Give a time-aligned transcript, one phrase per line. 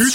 [0.00, 0.06] 今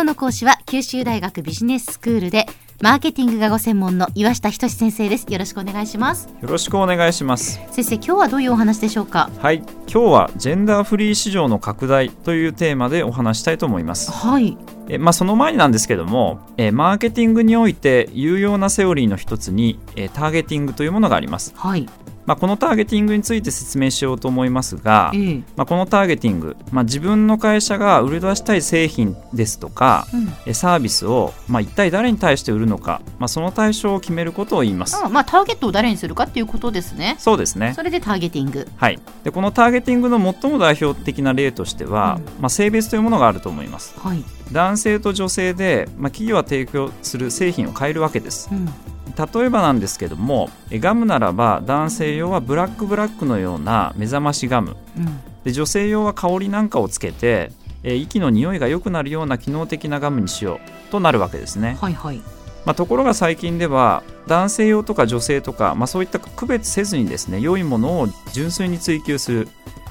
[0.00, 2.46] 日の講師は九州大学ビジネススクールで
[2.82, 5.32] マーケティングがご専門の岩下仁先生です。
[5.32, 6.28] よろしくお願いします。
[6.42, 7.60] よろしくお願いします。
[7.70, 9.30] 先生今日はどういうお話でしょうか？
[9.38, 9.58] はい。
[9.58, 14.10] 今日はジェンダーフリー市場の拡大というテーマでお話したいと思います。
[14.10, 14.58] はい。
[14.88, 21.54] えまあその前になんですけどもえマーケティングにおいて有用なセオリーの一つにえターゲティングというものがあります。
[21.54, 21.88] はい
[22.30, 25.42] まあ、このターゲティングについて説明しようと思いますが、ええ。
[25.56, 30.32] まあ、このターゲティング、まあ、自分の会社が売り出したい製品ですとか、うん。
[30.46, 34.96] えサービスを、まあ、一体誰に対して売るのか、まあ、その対象を決めることを言います。
[35.04, 37.16] あまあターゲットを誰にするかっていうことですね。
[37.18, 37.72] そうですね。
[37.74, 38.68] それでターゲティング。
[38.76, 43.92] はい、でこのターゲティングの最も代表的な例としては、まあ、性別というものがあると思います。
[43.98, 48.48] はい、男性と女性で、まあ、企業は提供する製品を変えるわけです。
[48.52, 48.68] うん、
[49.32, 54.76] 例えばなんですけどもえガムならば男性用はブラックブラックのような目覚ましガム。
[54.96, 55.20] うん。
[55.44, 57.52] で女性用は香りなんかをつけて
[57.82, 62.20] え息の匂いが良くなるような機能的なガムにしようとなるわけですね、はいはい。
[62.66, 69.48] まあ、ところが最近では男性用とか女性とか、まあ、そういった区別せずにですね良いものを純粋に追求する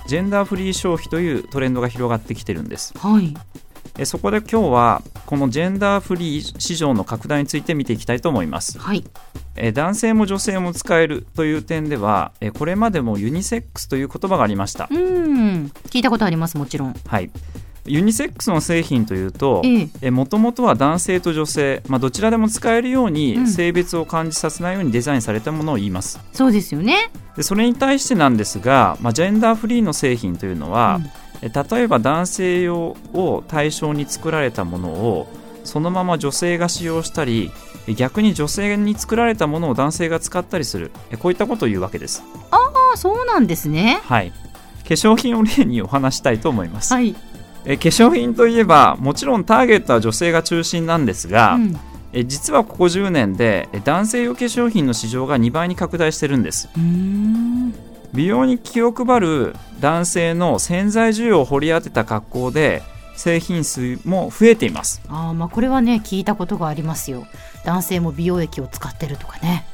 [0.07, 2.97] ジェンダーフリー消費というトレンドが広がってきてるんです。
[2.97, 3.33] はい。
[3.68, 3.68] え
[4.05, 8.79] そこで今日はこのジェンダーフリー市場の拡大について見ていきたいと思います。
[8.79, 9.03] はい。
[9.55, 14.87] え男性も女性も使えるという点ではえこれまでもユニセックスという言葉がありました。
[14.89, 15.71] うん。
[15.89, 16.95] 聞いたことありますもちろん。
[17.07, 17.29] はい。
[17.85, 20.11] ユニセックスの製品というとええ。
[20.11, 23.13] もともとは男性と女性、まあ、どちらでも使えるよううん。
[23.13, 26.19] に性別を感じさせないようにデザインされたものを言います。
[26.33, 27.09] そうですよね。
[27.35, 31.09] でそれに対してなんですが、まあ、ジェンダーフリーの製品というのは、え
[31.41, 35.27] 例えば男性用を対象に作られたものを
[35.63, 37.51] そのまま女性が使用したり
[37.87, 40.91] え逆に女性に作られたものを男性が使ったりする。
[41.11, 42.23] えこういったことを言うわけです。
[42.51, 42.57] あ
[42.93, 43.99] あそうなんですね。
[44.03, 44.31] はい。
[44.31, 44.35] 化
[44.95, 47.15] 粧品を例にお話したいと思います、はい、
[47.63, 51.79] え化粧品といえばもちろんターゲットは女性が中心なんですが、うん。
[52.11, 56.69] え実はここ10年でえ男性用化粧品の市場が2倍に拡大してるんです。
[56.75, 57.73] うーん
[58.13, 62.81] 美容に気を配る男性の潜在需要を掘り当てた格好で
[63.15, 65.01] 製品数も増えています。
[65.09, 67.27] あーまあこれはね聞いたことがありますよ。
[67.65, 69.65] 男性も美容液を使ってるとかね。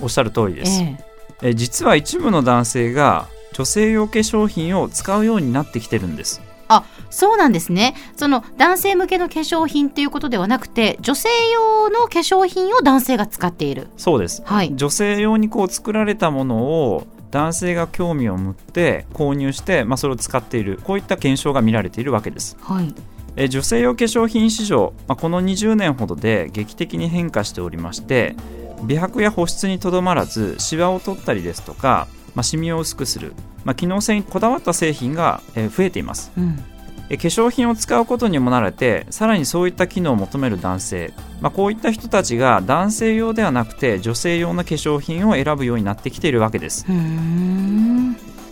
[0.00, 0.98] おっしゃる通りです、え
[1.42, 1.54] え。
[1.54, 6.40] 実は一部の男性が女性用化粧品を使うようになってきてるんです。
[6.66, 7.94] あそうなんですね。
[8.16, 13.88] その男性向けの化粧品っていうことではなくて女性用の化粧品を男性が使っている。
[13.96, 14.42] そうです。
[14.44, 14.74] はい。
[14.74, 22.56] 女性用にこう作られたものを男性が興味を持って購入して、まあ、それを使っているこういった現象が見られているわけです。
[22.60, 22.94] はい。
[23.34, 28.36] えー女性用化粧品市場、まあ、この20年ほどで劇的に変化しておりまして
[28.84, 32.06] 美白や保湿にとどまらずシワを取ったりですとか、
[32.36, 33.32] まあ、シミを薄くする、
[33.64, 36.30] まあ、機能性にこだわった製品が、えー増えています。
[36.38, 36.44] うん。
[36.44, 36.73] えー
[37.08, 46.86] 化粧品を使うことにも慣れてさらにそういった機能を求める男性、まあ、こういった人たちが男性用ではなくて女性用の化粧品を選ぶようになってきているわけです、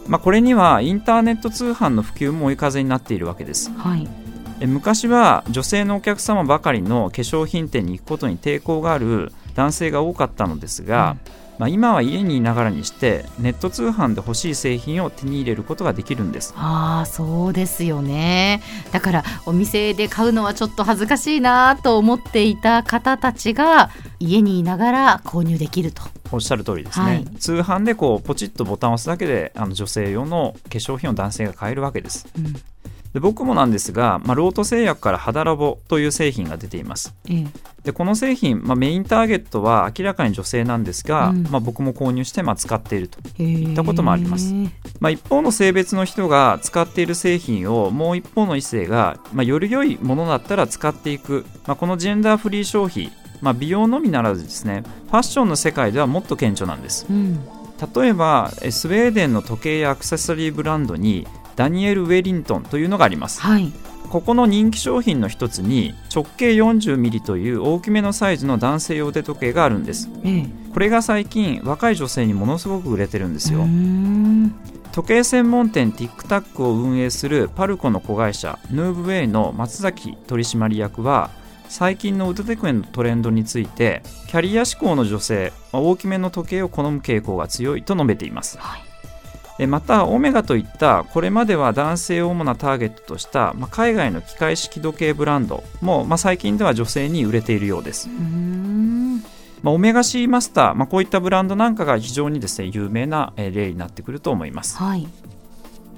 [0.07, 3.71] まあ、これにはインターネット通販の普及も追い風になっているわけです。
[3.71, 4.07] はい。
[4.61, 11.17] え昔は女性のお客様ばかりの化粧品店に行くことに抵抗がある男性が多かったのですが、
[11.59, 16.55] まあ、今は家にいながらにしてネット通販で欲しい製品を手に入れることができるんです。
[16.57, 18.63] ああそうですよね。
[18.91, 26.03] だからお店で買うのはちょっと恥ずかしいなと思っていた方たちが家にいながら購入できると。
[26.33, 27.25] おっしゃる通りですね、はい。
[27.39, 32.27] 通販でこうポチッとボタンを押すだけであの女性用の化粧品を男性が買えるわけです。
[32.37, 32.55] うん
[33.13, 37.15] で僕もなんですが、まあ、ロート製薬から肌ラボという製品が出ています。
[37.29, 37.47] ええ。
[37.85, 41.43] でこの製品、まあ、メインターゲットは明らかに女性なんですが、うん。
[41.45, 44.55] まあ、僕も購入してまあ使っているといったこともあります。
[45.01, 53.11] まあ、一方の性別の人が使っている製品をもう一方の異性が、まあ、より良いものだったら使っていく、まあ、このジェンダーフリー消費、
[53.43, 57.07] まあ、美容のみならずですねファッションの世界ではもっと顕著なんです。
[57.11, 57.41] うん。
[57.95, 61.27] 例えばえスウェーデンの時計やアクセサリーブランドに
[61.57, 63.41] ダニエル・ウェリントンというのがあります。
[63.41, 63.73] はい。
[64.09, 70.11] ここの人気商品の一つに直径 40mm という大きめのサイズの男性用腕時計があるんです。
[70.23, 70.63] ええ。
[70.73, 73.67] これが最近若い女性にものすごく売れてるんですよ、
[74.93, 81.31] 時計専門店 TikTok を運営するパルコの子会社ヌーブウェイの松崎取締役は
[81.69, 88.59] 最近の腕時計のトレンドについてキャリア志向の女性まあ大きめの時計を好む傾向が強いと述べています。
[88.59, 88.83] はい。
[88.87, 88.92] え
[89.67, 104.77] またオメガといったこれまでは男性を主なターゲットとした、まあ、海外の機械式時計ブランドも、まあ、最近では女性に売れているようです、まあ、オメガシーマスター、まあ、こういったブランドなんかが非常にですね有名なえー例になってくると思います。
[104.77, 105.07] はい。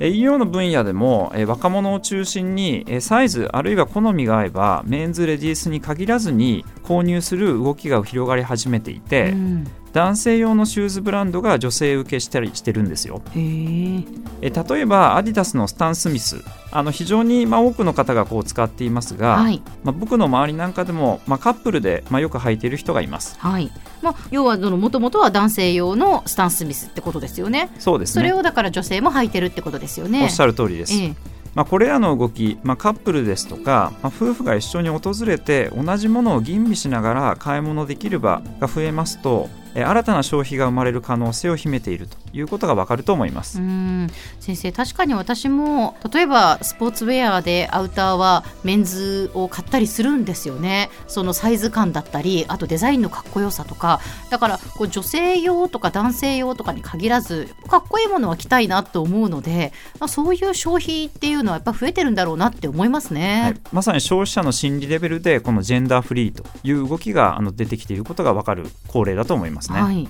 [0.01, 13.23] え医療の分野でもえ若者を中心にえサイズあるいは好みが合えばメンズレディースに限らずに購入する動きが広がり始めていて、うん男性用のシューズブランドが女性受けしたりしてるんですよ。
[13.33, 14.05] へえ
[14.43, 16.43] え例えばアディダスのスタン・スミス。
[16.73, 19.63] あの非常にまあ多くの方がこう使っていますが、はい。
[19.85, 23.39] まあ、僕の周りなんかでも、まあ、カップルでまあよく履いている人がいます。
[23.39, 23.71] はい。
[24.03, 27.71] まあ、要はもともとは男性用のスタン・スミスってことですよね。
[27.79, 28.23] そうですね。
[28.23, 30.25] それをだから女性も履いてるってことですよね。
[30.25, 31.15] おっしゃる通りです、ええ。
[31.55, 44.09] まあ、これらの動き、まあ、カップルですとか、まあ、夫婦が一緒に訪れて同じものを吟味しながら買い物できる場が増えますとえ新たな消費が生まれる可能性を秘めているということがわかると思います、うん。
[44.41, 50.91] 先生確かに私も例えばスポーツウェアでアウターはメンズを買ったりするんですよね。
[51.07, 54.01] そのサイズ感だったりあとデザインのかっこよさとか。
[54.31, 63.43] だからこう女性用とか男性用とかに限らずかっこいいものは着たいなと思うので、まあ、そういう消費っていうのはやっぱ増えてるんだろうなって思いますね。
[63.43, 70.09] はい、まさに消費者の心理レベルでこのジェンダーフリーという動きがあの出てきていることがわかる恒例だと思いますね、はい。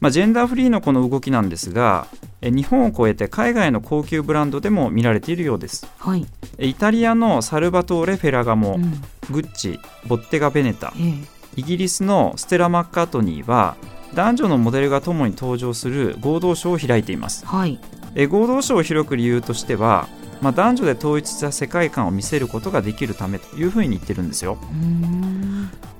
[0.00, 2.06] まあ、ジェンダーフリーのこの動きなんですが
[2.42, 5.86] え日本を超えて海外の高級ブランドでも見られているようです。
[5.98, 6.26] はい。
[6.58, 8.90] えイタリアのサルバトーレ・フェラガモ、うん。
[9.30, 9.78] グッチ
[10.08, 11.14] ボッテガ・ベネタええ。
[11.54, 13.76] イギリスのステラ・マッカートニーは
[14.14, 17.46] 男女のモデルがともに登場する合同賞を開いています。
[17.46, 17.78] はい。
[18.16, 20.08] え合同賞を開く理由としては、
[20.42, 24.58] まあ、男女で統一した世界観を見せることができるためというふうに言ってるんですよ。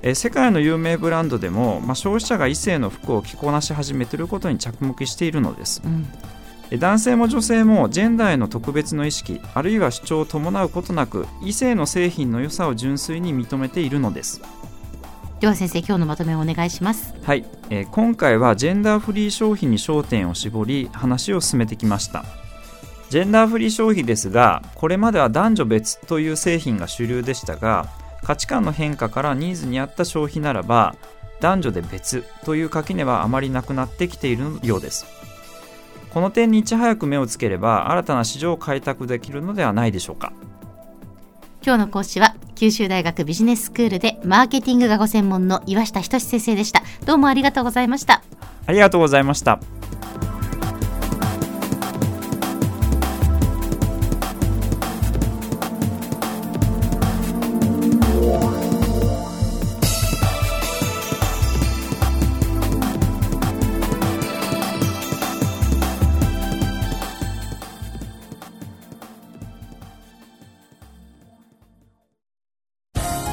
[0.01, 5.81] え世界の有名ブランドでも、まあ、消費者が異性の服を着こなし始めていることに着目しているのです。
[5.85, 6.05] うん。
[6.71, 14.41] え男性も女性もジェンダーへの特別の意識あるいは主張を伴うことなく異性の製品の良さを純粋に認めているのです。
[15.39, 17.13] では先生今日のまとめをお願いします。
[17.23, 22.25] はい、えー今回はジェンダーフリー商品に焦点を絞り話を進めてきました
[23.13, 27.85] ジェンダーフリー商品ですがこれまでは男女別という製品が主流でしたが
[28.23, 30.95] 価値観の変化からニーズに合った消費ならば
[31.39, 35.05] 男女で別という垣根はあまりなくなってきているようです
[36.11, 40.33] この点にいち早く目をつければ新たな市場を開拓できるのではないでしょうか
[41.63, 46.81] 今日の講師は九州大学ビジネススクールでマーケティングがご専門の岩下仁先生でした。
[47.05, 48.21] どうもありがとうございました。
[48.65, 49.59] ありがとうございました